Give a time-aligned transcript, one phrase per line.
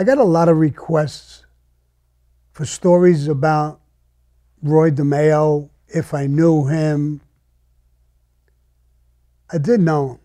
[0.00, 1.44] I got a lot of requests
[2.52, 3.80] for stories about
[4.62, 7.20] Roy DeMeo, if I knew him.
[9.52, 10.18] I did know him.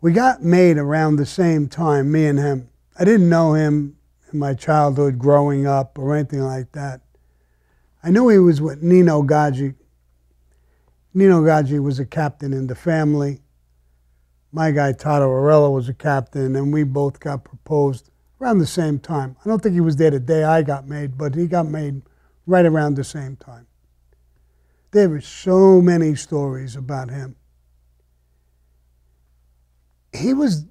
[0.00, 2.70] We got made around the same time, me and him.
[2.98, 3.98] I didn't know him
[4.32, 7.02] in my childhood growing up or anything like that.
[8.02, 9.74] I knew he was with Nino Gaggi.
[11.12, 13.40] Nino Gaggi was a captain in the family
[14.56, 18.08] my guy Toddo Aurello was a captain, and we both got proposed
[18.40, 19.36] around the same time.
[19.44, 22.00] I don't think he was there the day I got made, but he got made
[22.46, 23.66] right around the same time.
[24.92, 27.36] There were so many stories about him.
[30.14, 30.64] He was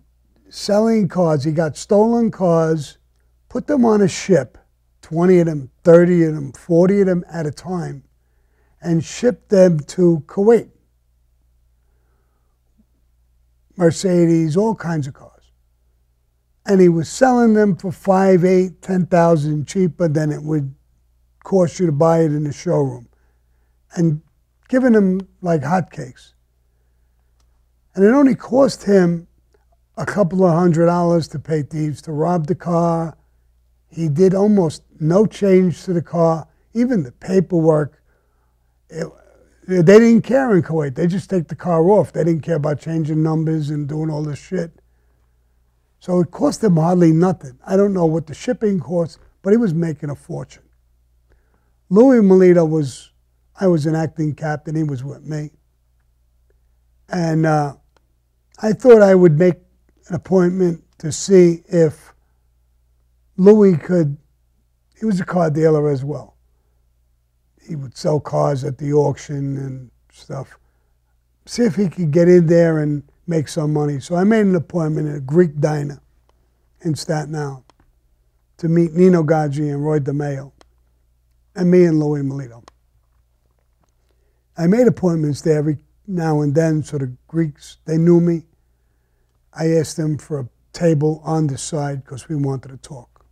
[0.49, 1.43] selling cars.
[1.43, 2.97] He got stolen cars,
[3.49, 4.57] put them on a ship,
[5.03, 8.03] 20 of them, 30 of them, 40 of them at a time,
[8.81, 10.69] and shipped them to Kuwait.
[13.77, 15.31] Mercedes, all kinds of cars.
[16.65, 20.73] And he was selling them for five, eight, ten thousand cheaper than it would
[21.43, 23.07] cost you to buy it in the showroom.
[23.95, 24.21] And
[24.67, 26.33] giving them like hotcakes.
[27.93, 29.27] And it only cost him
[29.97, 33.17] a couple of hundred dollars to pay thieves to rob the car.
[33.89, 38.01] He did almost no change to the car, even the paperwork.
[38.89, 39.07] It,
[39.67, 40.95] they didn't care in Kuwait.
[40.95, 42.13] They just take the car off.
[42.13, 44.71] They didn't care about changing numbers and doing all this shit.
[45.99, 47.57] So it cost them hardly nothing.
[47.65, 50.63] I don't know what the shipping cost, but he was making a fortune.
[51.89, 53.11] Louis Milito was,
[53.59, 54.75] I was an acting captain.
[54.75, 55.49] He was with me.
[57.09, 57.75] And uh,
[58.61, 59.55] I thought I would make
[60.09, 62.13] an appointment to see if
[63.37, 64.17] Louis could,
[64.99, 66.34] he was a car dealer as well
[67.67, 70.57] he would sell cars at the auction and stuff.
[71.45, 73.99] See if he could get in there and make some money.
[73.99, 76.01] So I made an appointment at a Greek diner
[76.81, 77.63] in Staten Island
[78.57, 80.51] to meet Nino Gaggi and Roy DeMeo,
[81.55, 82.63] and me and Louis Milito.
[84.57, 85.77] I made appointments there every
[86.07, 88.43] now and then, so the Greeks, they knew me.
[89.53, 93.25] I asked them for a table on the side because we wanted to talk.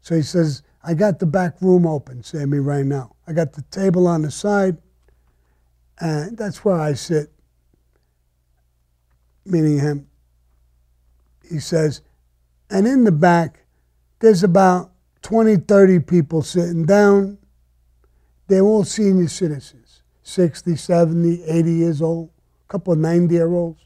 [0.00, 3.16] So he says, I got the back room open, Sammy, right now.
[3.26, 4.78] I got the table on the side,
[5.98, 7.32] and that's where I sit,
[9.44, 10.08] meaning him.
[11.48, 12.02] He says,
[12.70, 13.64] and in the back,
[14.20, 14.92] there's about
[15.22, 17.38] 20, 30 people sitting down.
[18.48, 22.30] They're all senior citizens, 60, 70, 80 years old,
[22.68, 23.82] a couple of 90 year olds.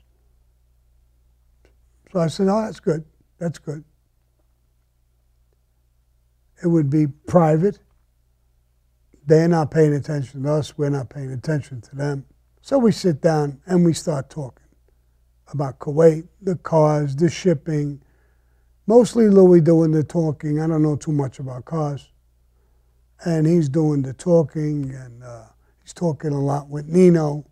[2.13, 3.05] So I said, oh, that's good.
[3.39, 3.85] That's good.
[6.63, 7.79] It would be private.
[9.27, 10.77] They're not paying attention to us.
[10.77, 12.27] We're not paying attention to them.
[12.63, 14.67] So we sit down and we start talking
[15.53, 18.03] about Kuwait, the cars, the shipping.
[18.87, 20.61] Mostly Louis doing the talking.
[20.61, 22.11] I don't know too much about cars.
[23.25, 25.45] And he's doing the talking, and uh,
[25.83, 27.47] he's talking a lot with Nino.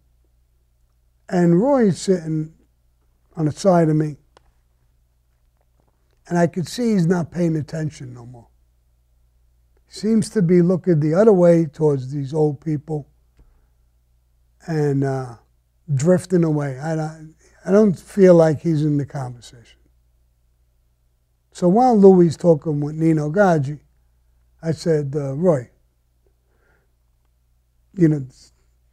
[1.29, 2.55] And Roy's sitting
[3.37, 4.17] on the side of me.
[6.27, 8.48] And I could see he's not paying attention no more.
[9.89, 13.09] Seems to be looking the other way towards these old people
[14.67, 15.37] and uh,
[15.95, 16.79] drifting away.
[16.79, 19.79] I don't, I don't feel like he's in the conversation.
[21.53, 23.81] So while Louis talking with Nino Gaggi,
[24.63, 25.71] I said, uh, Roy,
[27.95, 28.27] you know,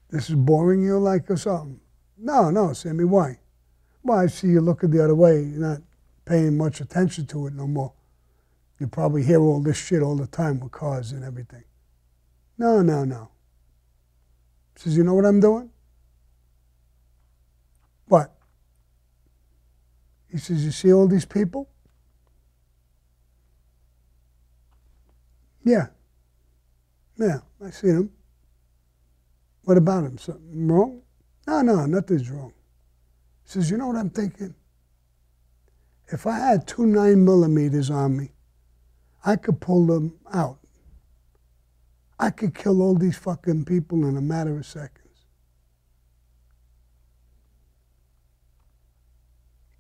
[0.10, 1.80] this is boring you like or something?
[2.18, 3.40] No, no, Sammy, why?
[4.04, 5.44] Well, I see you looking the other way.
[5.44, 5.82] You're not
[6.24, 7.94] paying much attention to it no more.
[8.80, 11.64] You probably hear all this shit all the time with cars and everything.
[12.58, 13.30] No, no, no.
[14.76, 15.70] He says, you know what I'm doing?
[18.08, 18.36] What?
[20.30, 21.70] He says, you see all these people?
[25.64, 25.88] Yeah.
[27.18, 28.12] Yeah, I see them.
[29.64, 30.18] What about him?
[30.18, 31.02] Something wrong?
[31.48, 32.54] No, no, nothing's wrong.
[33.44, 34.54] He says, You know what I'm thinking?
[36.08, 38.32] If I had two nine millimeters on me,
[39.26, 40.60] I could pull them out.
[42.20, 45.02] I could kill all these fucking people in a matter of seconds.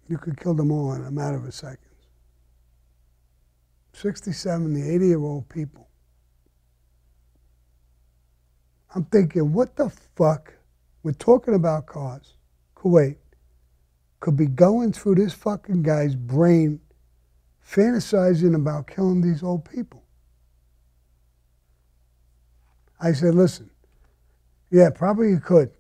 [0.10, 1.80] You could kill them all in a matter of seconds.
[3.94, 5.88] 60, 70, 80 year old people.
[8.94, 10.54] I'm thinking, what the fuck?
[11.04, 12.34] We're talking about cars.
[12.76, 13.18] Kuwait
[14.20, 16.80] could be going through this fucking guy's brain,
[17.68, 20.04] fantasizing about killing these old people.
[23.00, 23.70] I said, listen,
[24.72, 25.72] yeah, probably you could.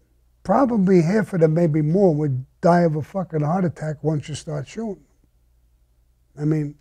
[0.44, 4.36] Probably half of them, maybe more, would die of a fucking heart attack once you
[4.36, 5.04] start shooting.
[6.40, 6.76] I mean,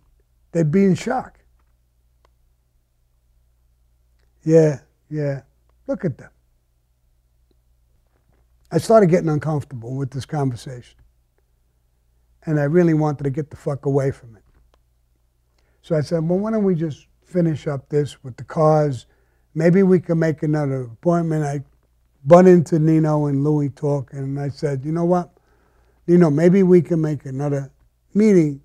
[0.51, 1.39] they'd be in shock.
[4.43, 5.41] Yeah, yeah.
[5.87, 6.29] Look at them.
[8.71, 10.99] I started getting uncomfortable with this conversation.
[12.45, 14.44] And I really wanted to get the fuck away from it.
[15.85, 19.05] So I said, well, why don't we just finish up this with the cars?
[19.53, 21.43] Maybe we can make another appointment.
[21.45, 21.63] I
[22.25, 25.29] butt into Nino and Louis talk, and I said, you know what?
[26.07, 27.71] Nino, maybe we can make another
[28.15, 28.63] meeting,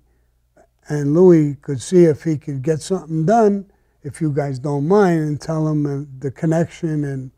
[0.87, 3.71] and Louis could see if he could get something done
[4.01, 7.29] if you guys don't mind, and tell him the connection, and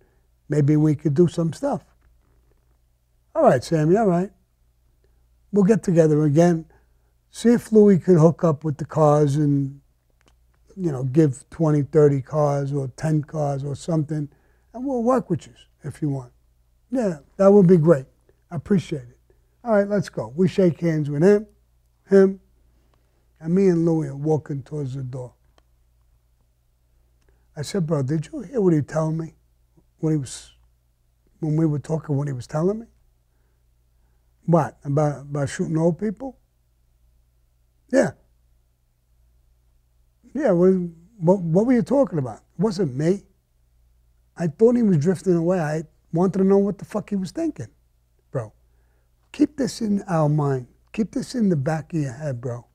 [0.48, 1.84] maybe we could do some stuff.
[3.36, 4.32] All right, Sammy, all right.
[5.52, 6.68] We'll get together again.
[7.36, 9.82] See if Louis can hook up with the cars and,
[10.78, 14.30] you know, give 20, 30 cars or 10 cars or something,
[14.72, 15.54] and we'll work with you
[15.84, 16.32] if you want.
[16.92, 18.06] Yeah, that would be great.
[18.52, 19.18] I appreciate it.
[19.64, 20.32] All right, let's go.
[20.36, 21.48] We shake hands with him,
[22.08, 22.40] him,
[23.40, 25.34] and me and Louis are walking towards the door.
[27.58, 29.34] I said, bro, did you hear what he told me
[29.98, 30.52] when he was
[31.40, 32.16] when we were talking?
[32.16, 32.86] What he was telling me?
[34.46, 36.38] What about about shooting old people?
[37.94, 38.12] Yeah.
[40.34, 40.51] Yeah.
[40.51, 40.74] What,
[41.19, 42.38] what, what were you talking about?
[42.38, 43.22] It wasn't me.
[44.36, 45.60] I thought he was drifting away.
[45.60, 47.68] I wanted to know what the fuck he was thinking,
[48.31, 48.51] bro.
[49.31, 50.68] Keep this in our mind.
[50.92, 52.66] Keep this in the back of your head, bro.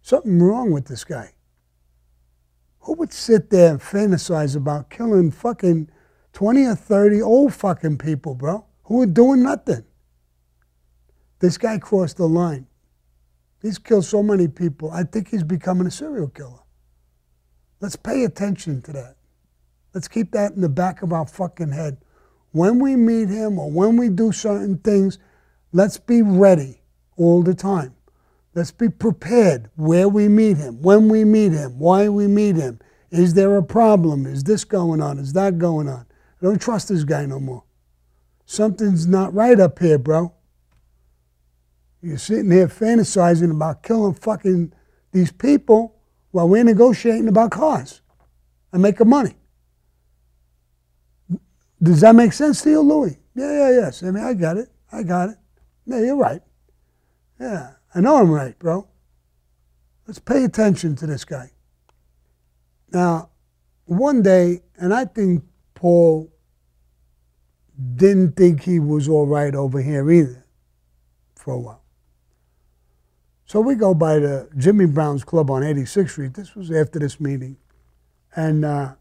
[0.00, 1.32] Something wrong with this guy.
[2.80, 5.90] Who would sit there and fantasize about killing fucking
[6.32, 9.84] 20 or 30 old fucking people, bro, who are doing nothing?
[11.40, 12.66] This guy crossed the line.
[13.64, 14.90] He's killed so many people.
[14.90, 16.60] I think he's becoming a serial killer.
[17.80, 19.16] Let's pay attention to that.
[19.94, 21.96] Let's keep that in the back of our fucking head.
[22.50, 25.18] When we meet him or when we do certain things,
[25.72, 26.82] let's be ready
[27.16, 27.94] all the time.
[28.54, 32.80] Let's be prepared where we meet him, when we meet him, why we meet him.
[33.10, 34.26] Is there a problem?
[34.26, 35.18] Is this going on?
[35.18, 36.04] Is that going on?
[36.42, 37.64] I don't trust this guy no more.
[38.44, 40.34] Something's not right up here, bro.
[42.04, 44.74] You're sitting here fantasizing about killing fucking
[45.12, 45.96] these people
[46.32, 48.02] while we're negotiating about cars
[48.72, 49.36] and making money.
[51.82, 53.18] Does that make sense to you, Louis?
[53.34, 54.02] Yeah, yeah, yes.
[54.02, 54.68] I mean, I got it.
[54.92, 55.36] I got it.
[55.86, 56.42] Yeah, you're right.
[57.40, 57.72] Yeah.
[57.94, 58.86] I know I'm right, bro.
[60.06, 61.52] Let's pay attention to this guy.
[62.92, 63.30] Now,
[63.86, 65.42] one day, and I think
[65.72, 66.30] Paul
[67.96, 70.44] didn't think he was all right over here either
[71.34, 71.83] for a while.
[73.54, 76.34] So we go by the Jimmy Brown's Club on 86th Street.
[76.34, 77.56] This was after this meeting.
[78.34, 78.94] And uh,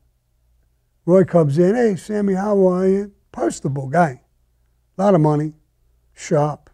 [1.07, 1.73] Roy comes in.
[1.73, 3.11] Hey, Sammy, how are you?
[3.31, 4.21] Personable guy.
[4.95, 5.53] A lot of money.
[6.13, 6.69] Sharp.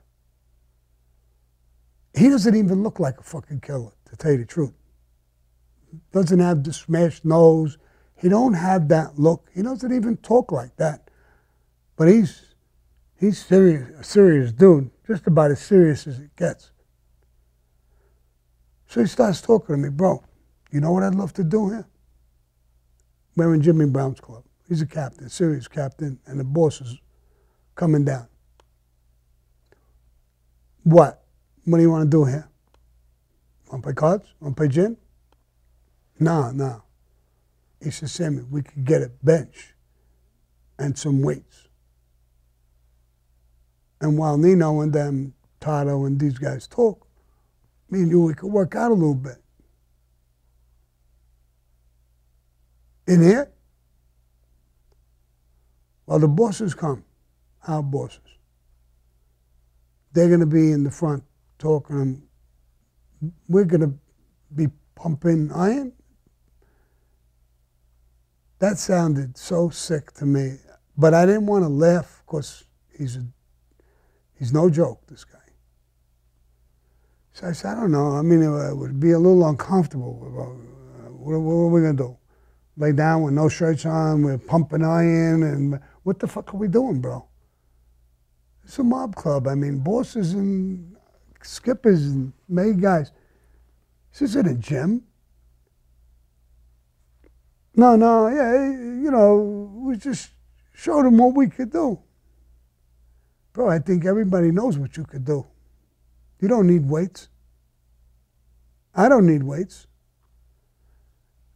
[2.13, 4.73] He doesn't even look like a fucking killer, to tell you the truth.
[6.11, 7.77] Doesn't have the smashed nose.
[8.13, 9.49] He don't have that look.
[9.55, 11.09] He doesn't even talk like that.
[11.95, 12.55] But he's
[13.17, 16.71] he's serious, a serious dude, just about as serious as it gets.
[18.89, 20.23] So he starts talking to me, bro.
[20.71, 21.87] You know what I'd love to do here?
[23.35, 24.43] We're in Jimmy Brown's club.
[24.67, 26.97] He's a captain, serious captain, and the boss is
[27.75, 28.27] coming down.
[30.83, 31.23] What?
[31.65, 32.49] What do you want to do here?
[33.71, 34.33] Want to play cards?
[34.39, 34.97] Want to play gin?
[36.19, 36.79] Nah, nah.
[37.81, 39.75] He said, Sammy, we could get a bench
[40.79, 41.67] and some weights.
[44.01, 47.05] And while Nino and them, Toddo and these guys talk,
[47.91, 49.37] me and you, we could work out a little bit.
[53.07, 53.51] In here?
[56.05, 57.03] Well, the bosses come,
[57.67, 58.19] our bosses.
[60.11, 61.23] They're going to be in the front
[61.57, 62.23] talking.
[63.47, 63.93] We're going to
[64.55, 65.93] be pumping iron.
[68.59, 70.57] That sounded so sick to me.
[70.97, 72.65] But I didn't want to laugh because
[72.97, 73.25] he's, a,
[74.37, 75.38] he's no joke, this guy.
[77.39, 78.17] So I said, I don't know.
[78.17, 80.19] I mean, it would be a little uncomfortable.
[80.25, 82.17] Uh, what, what are we going to do?
[82.75, 86.67] Lay down with no shirts on, we're pumping iron, and what the fuck are we
[86.67, 87.25] doing, bro?
[88.65, 89.47] It's a mob club.
[89.47, 90.97] I mean, bosses and
[91.41, 93.13] skippers and made guys.
[94.11, 95.05] This isn't a gym.
[97.73, 100.31] No, no, yeah, you know, we just
[100.73, 101.99] showed them what we could do.
[103.53, 105.47] Bro, I think everybody knows what you could do.
[106.39, 107.29] You don't need weights.
[108.95, 109.87] I don't need weights.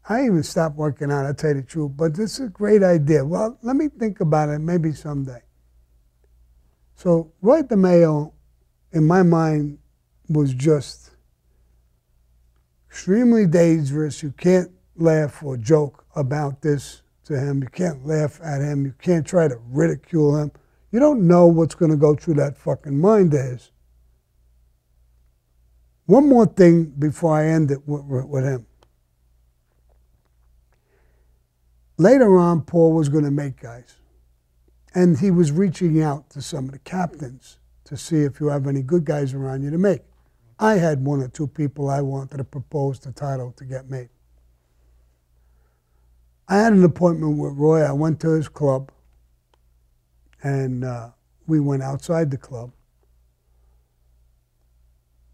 [0.08, 2.84] I even stopped working out, I'll tell you the truth, but this is a great
[2.84, 3.24] idea.
[3.24, 5.42] Well, let me think about it maybe someday.
[6.96, 8.34] So, Roy DeMeo,
[8.92, 9.80] in my mind,
[10.28, 11.12] was just
[12.90, 14.22] extremely dangerous.
[14.22, 17.62] You can't laugh or joke about this to him.
[17.62, 18.86] You can't laugh at him.
[18.86, 20.52] You can't try to ridicule him.
[20.92, 23.72] You don't know what's going to go through that fucking mind of his.
[26.05, 28.65] One more thing before I end it with, with him.
[31.98, 33.95] Later on, Paul was going to make guys.
[34.95, 38.67] And he was reaching out to some of the captains to see if you have
[38.67, 40.01] any good guys around you to make.
[40.60, 44.10] I had one or two people I wanted to propose the title to get made.
[46.48, 47.81] I had an appointment with Roy.
[47.81, 48.91] I went to his club,
[50.43, 51.10] and uh,
[51.48, 52.72] we went outside the club.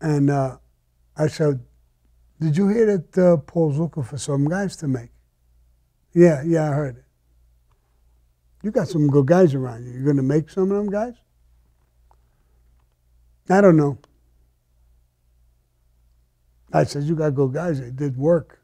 [0.09, 0.57] And uh,
[1.15, 1.63] I said,
[2.41, 5.11] Did you hear that uh, Paul's looking for some guys to make?
[6.15, 7.03] Yeah, yeah, I heard it.
[8.63, 9.91] You got some good guys around you.
[9.91, 11.13] You're going to make some of them guys?
[13.51, 13.99] I don't know.
[16.73, 17.79] I said, You got good guys.
[17.79, 18.63] It did work.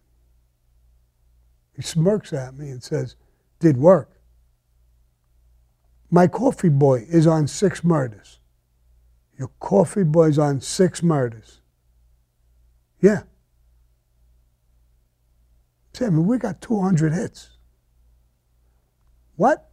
[1.75, 3.15] He smirks at me and says,
[3.59, 4.19] Did work.
[6.09, 8.39] My coffee boy is on six murders.
[9.37, 11.61] Your coffee boy's on six murders.
[13.01, 13.23] Yeah.
[15.93, 17.51] Sammy, we got 200 hits.
[19.35, 19.69] What?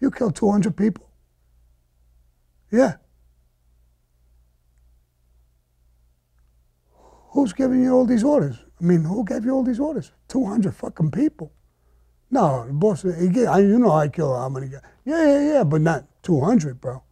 [0.00, 1.08] You killed 200 people?
[2.70, 2.94] Yeah.
[7.30, 8.58] Who's giving you all these orders?
[8.80, 10.12] I mean, who gave you all these orders?
[10.28, 11.52] 200 fucking people.
[12.30, 14.82] No, the boss, he gave, you know I kill how many guys.
[15.04, 17.02] Yeah, yeah, yeah, but not 200, bro.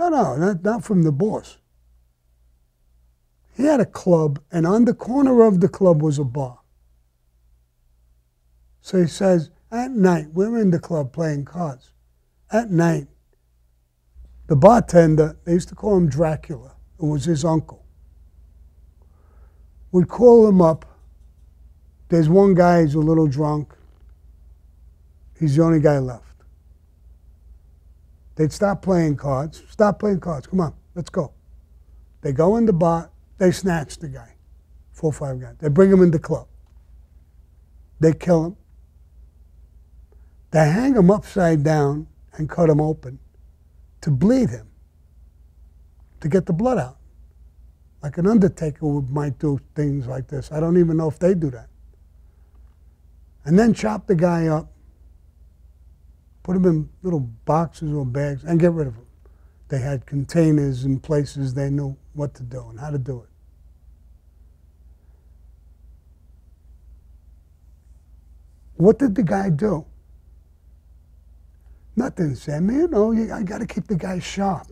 [0.00, 1.58] No, no, not, not from the boss.
[3.54, 6.60] He had a club, and on the corner of the club was a bar.
[8.80, 11.92] So he says, at night, we're in the club playing cards.
[12.50, 13.08] At night,
[14.46, 17.84] the bartender, they used to call him Dracula, it was his uncle,
[19.92, 20.86] would call him up.
[22.08, 23.74] There's one guy who's a little drunk.
[25.38, 26.29] He's the only guy left.
[28.40, 29.62] They'd stop playing cards.
[29.68, 30.46] Stop playing cards.
[30.46, 31.34] Come on, let's go.
[32.22, 33.10] They go in the bar.
[33.36, 34.32] They snatch the guy,
[34.92, 35.56] four or five guys.
[35.58, 36.48] They bring him in the club.
[38.00, 38.56] They kill him.
[40.52, 43.18] They hang him upside down and cut him open
[44.00, 44.68] to bleed him,
[46.20, 46.96] to get the blood out.
[48.02, 50.50] Like an undertaker would, might do things like this.
[50.50, 51.68] I don't even know if they do that.
[53.44, 54.72] And then chop the guy up,
[56.42, 59.06] put them in little boxes or bags, and get rid of them.
[59.68, 63.28] They had containers in places they knew what to do and how to do it.
[68.74, 69.84] What did the guy do?
[71.96, 72.70] Nothing, Sam.
[72.70, 74.68] You oh, know, you, I got to keep the guy sharp.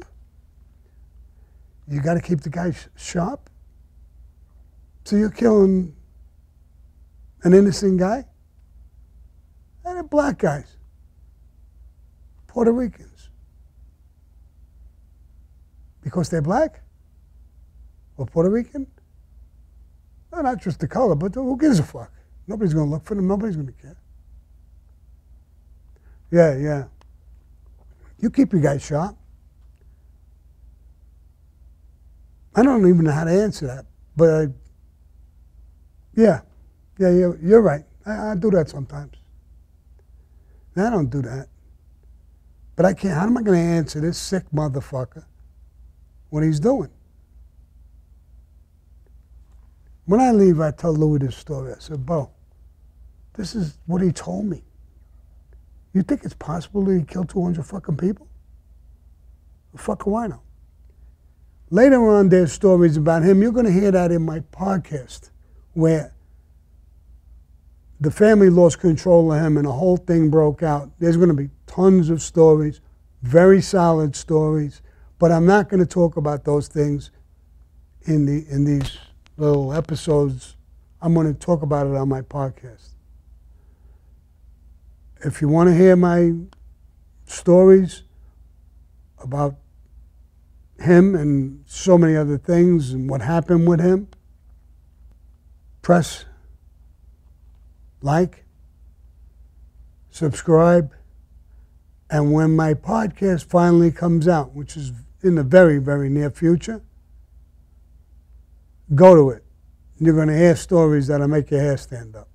[1.86, 3.50] You got to keep the guy sh- sharp.
[5.04, 5.94] So you're killing
[7.42, 8.24] an innocent guy?
[9.84, 10.77] And black guys,
[12.58, 13.30] Puerto Ricans.
[16.02, 16.82] Because they're black?
[18.16, 18.84] Or Puerto Rican?
[20.32, 22.10] No, not just the color, but who gives a fuck?
[22.48, 23.28] Nobody's going to look for them.
[23.28, 23.96] Nobody's going to care.
[26.32, 26.84] Yeah, yeah.
[28.18, 29.16] You keep your guys sharp.
[32.56, 33.86] I don't even know how to answer that,
[34.16, 34.46] but I,
[36.16, 36.40] yeah,
[36.98, 37.84] yeah, you're, you're right.
[38.04, 39.14] I, I do that sometimes.
[40.76, 41.46] I don't do that.
[42.78, 43.12] But I can't.
[43.12, 45.24] How am I going to answer this sick motherfucker
[46.30, 46.90] what he's doing?
[50.04, 51.72] When I leave, I tell Louis this story.
[51.72, 52.30] I said, Bo,
[53.34, 54.62] this is what he told me.
[55.92, 58.28] You think it's possible that he killed 200 fucking people?
[59.72, 60.42] The fuck do I know?
[61.70, 63.42] Later on, there's stories about him.
[63.42, 65.30] You're going to hear that in my podcast,
[65.72, 66.14] where
[68.00, 70.92] the family lost control of him and the whole thing broke out.
[71.00, 72.80] There's going to be tons of stories,
[73.22, 74.82] very solid stories,
[75.18, 77.12] but I'm not going to talk about those things
[78.02, 78.98] in the in these
[79.36, 80.56] little episodes.
[81.00, 82.94] I'm going to talk about it on my podcast.
[85.24, 86.32] If you want to hear my
[87.26, 88.02] stories
[89.22, 89.56] about
[90.80, 94.08] him and so many other things and what happened with him,
[95.82, 96.24] press
[98.00, 98.44] like,
[100.10, 100.92] subscribe,
[102.10, 106.82] and when my podcast finally comes out, which is in the very, very near future,
[108.94, 109.44] go to it.
[109.98, 112.28] You're going to hear stories that'll make your hair stand up.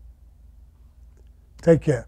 [1.61, 2.07] Take care.